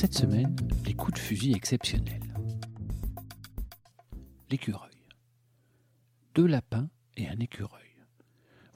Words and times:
Cette 0.00 0.14
semaine, 0.16 0.56
des 0.82 0.94
coups 0.94 1.12
de 1.12 1.18
fusil 1.18 1.52
exceptionnels. 1.52 2.34
L'écureuil. 4.50 5.04
Deux 6.34 6.46
lapins 6.46 6.88
et 7.18 7.28
un 7.28 7.38
écureuil. 7.38 7.82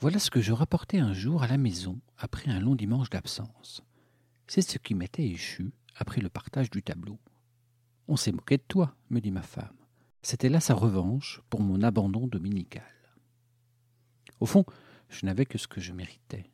Voilà 0.00 0.18
ce 0.18 0.30
que 0.30 0.42
je 0.42 0.52
rapportais 0.52 0.98
un 0.98 1.14
jour 1.14 1.42
à 1.42 1.46
la 1.46 1.56
maison 1.56 1.98
après 2.18 2.50
un 2.50 2.60
long 2.60 2.74
dimanche 2.74 3.08
d'absence. 3.08 3.82
C'est 4.48 4.60
ce 4.60 4.76
qui 4.76 4.94
m'était 4.94 5.26
échu 5.26 5.72
après 5.96 6.20
le 6.20 6.28
partage 6.28 6.68
du 6.68 6.82
tableau. 6.82 7.18
On 8.06 8.16
s'est 8.16 8.30
moqué 8.30 8.58
de 8.58 8.64
toi, 8.68 8.94
me 9.08 9.20
dit 9.20 9.32
ma 9.32 9.40
femme. 9.40 9.78
C'était 10.20 10.50
là 10.50 10.60
sa 10.60 10.74
revanche 10.74 11.40
pour 11.48 11.62
mon 11.62 11.80
abandon 11.80 12.26
dominical. 12.26 12.84
Au 14.40 14.44
fond, 14.44 14.66
je 15.08 15.24
n'avais 15.24 15.46
que 15.46 15.56
ce 15.56 15.68
que 15.68 15.80
je 15.80 15.94
méritais. 15.94 16.50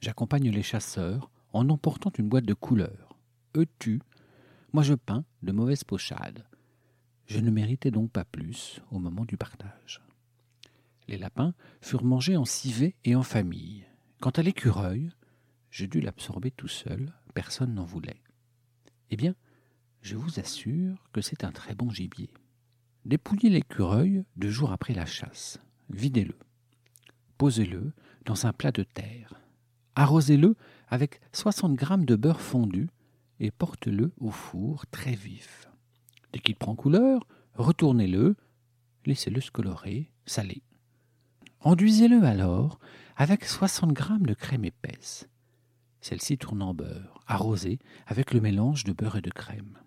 J'accompagne 0.00 0.50
les 0.50 0.64
chasseurs 0.64 1.30
en 1.52 1.68
emportant 1.68 2.10
une 2.18 2.28
boîte 2.28 2.46
de 2.46 2.54
couleurs. 2.54 3.07
Eux 3.56 3.66
tuent, 3.78 4.02
moi 4.72 4.82
je 4.82 4.94
peins 4.94 5.24
de 5.42 5.52
mauvaises 5.52 5.84
pochades. 5.84 6.44
Je 7.26 7.40
ne 7.40 7.50
méritais 7.50 7.90
donc 7.90 8.10
pas 8.10 8.24
plus 8.24 8.80
au 8.90 8.98
moment 8.98 9.24
du 9.24 9.36
partage. 9.36 10.02
Les 11.08 11.18
lapins 11.18 11.54
furent 11.80 12.04
mangés 12.04 12.36
en 12.36 12.44
civet 12.44 12.94
et 13.04 13.14
en 13.14 13.22
famille. 13.22 13.84
Quant 14.20 14.30
à 14.30 14.42
l'écureuil, 14.42 15.10
je 15.70 15.86
dus 15.86 16.00
l'absorber 16.00 16.50
tout 16.50 16.68
seul, 16.68 17.12
personne 17.34 17.74
n'en 17.74 17.84
voulait. 17.84 18.22
Eh 19.10 19.16
bien, 19.16 19.34
je 20.02 20.16
vous 20.16 20.38
assure 20.38 21.08
que 21.12 21.20
c'est 21.20 21.44
un 21.44 21.52
très 21.52 21.74
bon 21.74 21.90
gibier. 21.90 22.30
Dépouillez 23.04 23.48
l'écureuil 23.48 24.24
deux 24.36 24.50
jours 24.50 24.72
après 24.72 24.92
la 24.92 25.06
chasse. 25.06 25.58
Videz-le. 25.88 26.36
Posez-le 27.38 27.92
dans 28.26 28.46
un 28.46 28.52
plat 28.52 28.72
de 28.72 28.82
terre. 28.82 29.34
Arrosez-le 29.94 30.56
avec 30.88 31.20
60 31.32 31.74
grammes 31.74 32.04
de 32.04 32.16
beurre 32.16 32.40
fondu 32.40 32.88
et 33.40 33.50
porte-le 33.50 34.12
au 34.18 34.30
four 34.30 34.86
très 34.86 35.14
vif. 35.14 35.68
Dès 36.32 36.40
qu'il 36.40 36.56
prend 36.56 36.74
couleur, 36.74 37.26
retournez-le, 37.54 38.36
laissez-le 39.06 39.40
se 39.40 39.50
colorer, 39.50 40.10
saler. 40.26 40.62
Enduisez-le 41.60 42.22
alors 42.22 42.78
avec 43.16 43.44
60 43.44 43.92
grammes 43.92 44.26
de 44.26 44.34
crème 44.34 44.64
épaisse. 44.64 45.28
Celle-ci 46.00 46.38
tourne 46.38 46.62
en 46.62 46.74
beurre, 46.74 47.20
arrosée 47.26 47.78
avec 48.06 48.32
le 48.32 48.40
mélange 48.40 48.84
de 48.84 48.92
beurre 48.92 49.16
et 49.16 49.22
de 49.22 49.30
crème. 49.30 49.78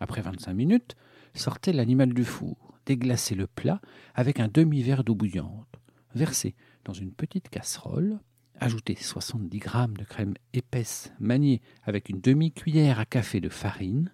Après 0.00 0.20
25 0.20 0.52
minutes, 0.52 0.96
sortez 1.34 1.72
l'animal 1.72 2.12
du 2.12 2.24
four, 2.24 2.78
déglacez 2.84 3.34
le 3.34 3.46
plat 3.46 3.80
avec 4.14 4.40
un 4.40 4.48
demi-verre 4.48 5.04
d'eau 5.04 5.14
bouillante, 5.14 5.80
versez 6.14 6.54
dans 6.84 6.92
une 6.92 7.12
petite 7.12 7.48
casserole, 7.48 8.20
ajoutez 8.62 8.94
70 8.94 9.58
grammes 9.58 9.96
de 9.96 10.04
crème 10.04 10.34
épaisse 10.52 11.12
maniée 11.18 11.60
avec 11.82 12.08
une 12.08 12.20
demi-cuillère 12.20 13.00
à 13.00 13.04
café 13.04 13.40
de 13.40 13.48
farine, 13.48 14.12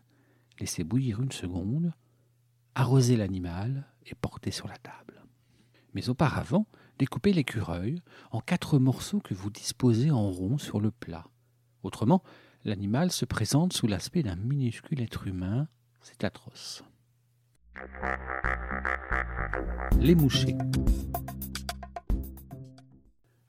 laissez 0.59 0.85
bouillir 0.85 1.21
une 1.21 1.33
seconde, 1.33 1.93
arrosez 2.75 3.19
l'animal 3.19 3.87
et 4.07 4.15
portez 4.15 4.51
sur 4.51 4.67
la 4.67 4.79
table. 4.79 5.23
Mais 5.93 6.09
auparavant, 6.09 6.67
découpez 6.99 7.35
l'écureuil 7.35 8.01
en 8.31 8.41
quatre 8.41 8.79
morceaux 8.79 9.21
que 9.21 9.35
vous 9.35 9.51
disposez 9.51 10.11
en 10.11 10.31
rond 10.31 10.57
sur 10.57 10.81
le 10.81 10.93
plat. 10.93 11.27
Autrement, 11.83 12.23
l'animal 12.65 13.13
se 13.13 13.27
présente 13.27 13.75
sous 13.75 13.87
l'aspect 13.87 14.23
d'un 14.23 14.37
minuscule 14.37 15.03
être 15.03 15.27
humain. 15.27 15.69
C'est 16.01 16.25
atroce. 16.25 16.83
Les 19.99 20.15
mouchés. 20.15 20.57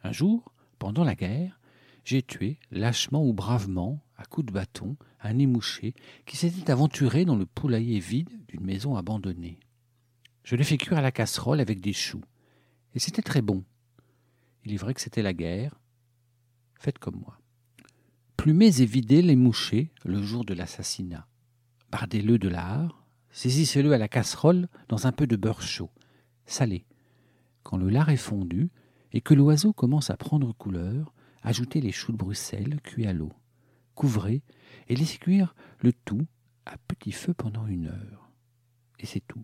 Un 0.04 0.12
jour, 0.12 0.52
pendant 0.80 1.04
la 1.04 1.16
guerre, 1.16 1.60
j'ai 2.06 2.24
tué, 2.24 2.58
lâchement 2.72 3.24
ou 3.24 3.34
bravement, 3.34 4.04
à 4.18 4.26
coups 4.26 4.48
de 4.48 4.52
bâton, 4.52 4.98
un 5.22 5.38
émouché 5.38 5.94
qui 6.26 6.38
s'était 6.38 6.72
aventuré 6.72 7.26
dans 7.26 7.36
le 7.36 7.46
poulailler 7.46 8.00
vide 8.00 8.32
d'une 8.48 8.66
maison 8.66 8.96
abandonnée. 8.96 9.60
Je 10.44 10.56
l'ai 10.56 10.64
fait 10.64 10.78
cuire 10.78 10.98
à 10.98 11.02
la 11.02 11.12
casserole 11.12 11.60
avec 11.60 11.82
des 11.82 11.94
choux. 11.94 12.24
Et 12.96 13.00
c'était 13.00 13.22
très 13.22 13.42
bon. 13.42 13.64
Il 14.66 14.74
est 14.74 14.78
vrai 14.78 14.94
que 14.94 15.02
c'était 15.02 15.22
la 15.22 15.34
guerre. 15.34 15.80
Faites 16.80 16.98
comme 16.98 17.20
moi. 17.20 17.40
Plumez 18.38 18.82
et 18.82 18.86
videz 18.86 19.22
les 19.22 19.36
mouchés 19.36 19.92
le 20.06 20.24
jour 20.24 20.46
de 20.46 20.54
l'assassinat. 20.54 21.28
Bardez-le 21.92 22.40
de 22.40 22.48
lard, 22.48 23.06
saisissez-le 23.32 23.92
à 23.94 23.98
la 23.98 24.08
casserole 24.08 24.70
dans 24.88 25.08
un 25.08 25.12
peu 25.12 25.28
de 25.28 25.36
beurre 25.36 25.62
chaud. 25.62 25.92
Salez. 26.46 26.86
Quand 27.64 27.78
le 27.78 27.90
lard 27.90 28.10
est 28.10 28.18
fondu 28.18 28.72
et 29.12 29.22
que 29.22 29.34
l'oiseau 29.34 29.74
commence 29.74 30.10
à 30.10 30.18
prendre 30.18 30.54
couleur, 30.54 31.14
ajoutez 31.42 31.82
les 31.82 31.92
choux 31.92 32.12
de 32.12 32.18
Bruxelles 32.18 32.80
cuits 32.84 33.08
à 33.08 33.14
l'eau. 33.14 33.32
Couvrez 33.96 34.44
et 34.88 34.96
laissez 34.96 35.18
cuire 35.18 35.56
le 35.80 35.94
tout 35.94 36.26
à 36.66 36.78
petit 36.88 37.12
feu 37.12 37.34
pendant 37.34 37.68
une 37.68 37.88
heure. 37.88 38.32
Et 39.00 39.06
c'est 39.06 39.24
tout. 39.28 39.44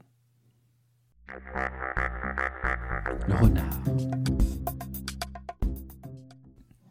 Le 3.27 3.35
renard. 3.35 3.83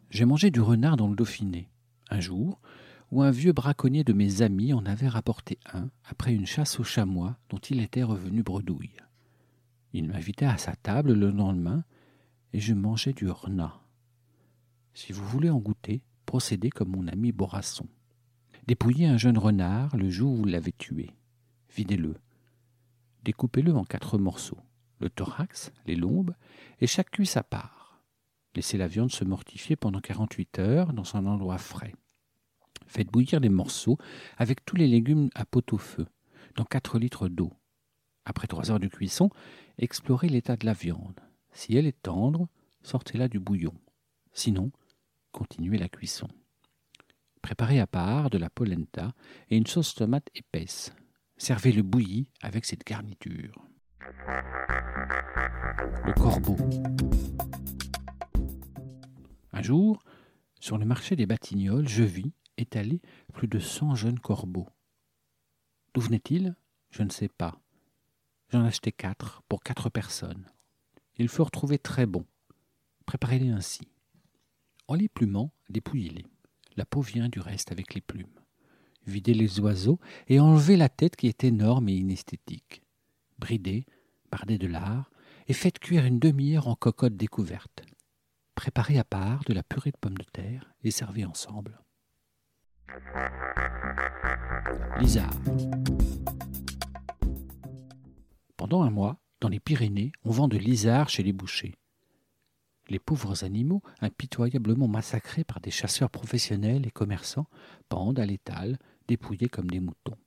J'ai 0.09 0.25
mangé 0.25 0.49
du 0.49 0.61
renard 0.61 0.97
dans 0.97 1.07
le 1.07 1.15
Dauphiné, 1.15 1.69
un 2.09 2.19
jour 2.19 2.59
où 3.11 3.21
un 3.21 3.31
vieux 3.31 3.53
braconnier 3.53 4.03
de 4.03 4.13
mes 4.13 4.41
amis 4.41 4.73
en 4.73 4.85
avait 4.85 5.07
rapporté 5.07 5.59
un 5.73 5.89
après 6.05 6.33
une 6.33 6.45
chasse 6.45 6.79
au 6.79 6.83
chamois 6.83 7.37
dont 7.49 7.57
il 7.57 7.81
était 7.81 8.03
revenu 8.03 8.43
bredouille. 8.43 8.97
Il 9.93 10.07
m'invitait 10.07 10.45
à 10.45 10.57
sa 10.57 10.75
table 10.75 11.13
le 11.13 11.31
lendemain 11.31 11.83
et 12.55 12.61
je 12.61 12.73
mangeais 12.73 13.11
du 13.11 13.27
renard. 13.29 13.83
Si 14.93 15.11
vous 15.11 15.27
voulez 15.27 15.49
en 15.49 15.59
goûter, 15.59 16.01
procédez 16.25 16.69
comme 16.69 16.91
mon 16.91 17.05
ami 17.09 17.33
Borasson. 17.33 17.85
Dépouillez 18.65 19.07
un 19.07 19.17
jeune 19.17 19.37
renard 19.37 19.97
le 19.97 20.09
jour 20.09 20.31
où 20.31 20.37
vous 20.37 20.45
l'avez 20.45 20.71
tué. 20.71 21.11
Videz-le. 21.75 22.15
Découpez-le 23.25 23.75
en 23.75 23.83
quatre 23.83 24.17
morceaux 24.17 24.61
le 24.99 25.09
thorax, 25.09 25.73
les 25.85 25.97
lombes, 25.97 26.33
et 26.79 26.87
chaque 26.87 27.11
cuisse 27.11 27.35
à 27.35 27.43
part. 27.43 28.01
Laissez 28.55 28.77
la 28.77 28.87
viande 28.87 29.11
se 29.11 29.25
mortifier 29.25 29.75
pendant 29.75 29.99
48 29.99 30.59
heures 30.59 30.93
dans 30.93 31.17
un 31.17 31.25
endroit 31.25 31.57
frais. 31.57 31.93
Faites 32.87 33.11
bouillir 33.11 33.41
les 33.41 33.49
morceaux 33.49 33.97
avec 34.37 34.63
tous 34.63 34.77
les 34.77 34.87
légumes 34.87 35.29
à 35.35 35.43
pot-au-feu, 35.43 36.07
dans 36.55 36.63
4 36.63 36.99
litres 36.99 37.27
d'eau. 37.27 37.51
Après 38.23 38.47
3 38.47 38.71
heures 38.71 38.79
de 38.79 38.87
cuisson, 38.87 39.29
explorez 39.77 40.29
l'état 40.29 40.55
de 40.55 40.65
la 40.65 40.71
viande. 40.71 41.19
Si 41.55 41.75
elle 41.77 41.87
est 41.87 42.01
tendre, 42.03 42.49
sortez-la 42.83 43.29
du 43.29 43.39
bouillon. 43.39 43.73
Sinon, 44.33 44.71
continuez 45.31 45.77
la 45.77 45.87
cuisson. 45.87 46.27
Préparez 47.41 47.79
à 47.79 47.87
part 47.87 48.29
de 48.29 48.37
la 48.37 48.49
polenta 48.49 49.13
et 49.49 49.55
une 49.55 49.65
sauce 49.65 49.95
tomate 49.95 50.29
épaisse. 50.35 50.93
Servez 51.37 51.71
le 51.71 51.81
bouilli 51.81 52.27
avec 52.41 52.65
cette 52.65 52.85
garniture. 52.85 53.65
Le 56.05 56.13
corbeau. 56.13 56.57
Un 59.53 59.61
jour, 59.61 60.03
sur 60.59 60.77
le 60.77 60.85
marché 60.85 61.15
des 61.15 61.25
Batignolles, 61.25 61.87
je 61.87 62.03
vis 62.03 62.33
étalés 62.57 63.01
plus 63.33 63.47
de 63.47 63.59
cent 63.59 63.95
jeunes 63.95 64.19
corbeaux. 64.19 64.67
D'où 65.93 66.01
venaient-ils 66.01 66.53
Je 66.89 67.03
ne 67.03 67.09
sais 67.09 67.29
pas. 67.29 67.61
J'en 68.49 68.65
achetai 68.65 68.91
quatre 68.91 69.41
pour 69.47 69.63
quatre 69.63 69.89
personnes. 69.89 70.45
Ils 71.17 71.29
furent 71.29 71.51
trouvés 71.51 71.79
très 71.79 72.05
bons. 72.05 72.25
Préparez-les 73.05 73.49
ainsi. 73.49 73.87
En 74.87 74.95
les 74.95 75.09
plumant, 75.09 75.51
dépouillez-les. 75.69 76.25
La 76.75 76.85
peau 76.85 77.01
vient 77.01 77.29
du 77.29 77.39
reste 77.39 77.71
avec 77.71 77.93
les 77.93 78.01
plumes. 78.01 78.27
Videz 79.07 79.33
les 79.33 79.59
oiseaux 79.59 79.99
et 80.27 80.39
enlevez 80.39 80.75
la 80.75 80.89
tête 80.89 81.15
qui 81.15 81.27
est 81.27 81.43
énorme 81.43 81.89
et 81.89 81.93
inesthétique. 81.93 82.81
Bridez, 83.37 83.85
bardez 84.31 84.57
de 84.57 84.67
lard 84.67 85.11
et 85.47 85.53
faites 85.53 85.79
cuire 85.79 86.05
une 86.05 86.19
demi-heure 86.19 86.67
en 86.67 86.75
cocotte 86.75 87.15
découverte. 87.15 87.83
Préparez 88.55 88.97
à 88.97 89.03
part 89.03 89.43
de 89.45 89.53
la 89.53 89.63
purée 89.63 89.91
de 89.91 89.97
pommes 89.97 90.17
de 90.17 90.23
terre 90.23 90.73
et 90.83 90.91
servez 90.91 91.25
ensemble. 91.25 91.79
Lizard. 94.99 95.33
Pendant 98.57 98.83
un 98.83 98.89
mois, 98.89 99.19
dans 99.41 99.49
les 99.49 99.59
Pyrénées, 99.59 100.11
on 100.23 100.31
vend 100.31 100.47
de 100.47 100.57
lizard 100.57 101.09
chez 101.09 101.23
les 101.23 101.33
bouchers. 101.33 101.75
Les 102.87 102.99
pauvres 102.99 103.43
animaux, 103.43 103.81
impitoyablement 103.99 104.87
massacrés 104.87 105.43
par 105.43 105.59
des 105.59 105.71
chasseurs 105.71 106.11
professionnels 106.11 106.85
et 106.85 106.91
commerçants, 106.91 107.47
pendent 107.89 108.19
à 108.19 108.25
l'étal, 108.25 108.77
dépouillés 109.07 109.49
comme 109.49 109.69
des 109.69 109.79
moutons. 109.79 110.17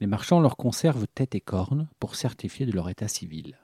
Les 0.00 0.06
marchands 0.06 0.40
leur 0.40 0.56
conservent 0.56 1.06
tête 1.06 1.34
et 1.34 1.40
cornes 1.40 1.88
pour 1.98 2.16
certifier 2.16 2.66
de 2.66 2.72
leur 2.72 2.88
état 2.88 3.08
civil. 3.08 3.58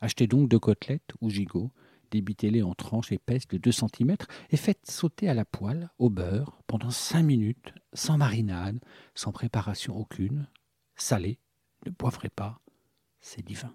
Achetez 0.00 0.26
donc 0.26 0.48
deux 0.48 0.58
côtelettes 0.58 1.12
ou 1.20 1.30
gigots, 1.30 1.72
débitez-les 2.10 2.62
en 2.62 2.74
tranches 2.74 3.12
épaisses 3.12 3.48
de 3.48 3.56
deux 3.56 3.72
centimètres 3.72 4.28
et 4.50 4.56
faites 4.56 4.90
sauter 4.90 5.28
à 5.28 5.34
la 5.34 5.44
poêle, 5.44 5.90
au 5.98 6.10
beurre, 6.10 6.58
pendant 6.66 6.90
cinq 6.90 7.22
minutes, 7.22 7.72
sans 7.92 8.18
marinade, 8.18 8.80
sans 9.14 9.32
préparation 9.32 9.96
aucune. 9.96 10.48
Salez, 10.96 11.38
ne 11.86 11.90
poivrez 11.90 12.28
pas, 12.28 12.60
c'est 13.28 13.44
divin. 13.44 13.72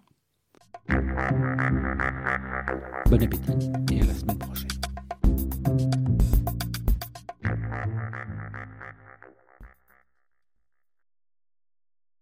Bon 3.09 3.21
appétit 3.21 3.69
et 3.92 4.01
à 4.01 4.06
la 4.06 4.13
semaine 4.13 4.38
prochaine. 4.38 4.81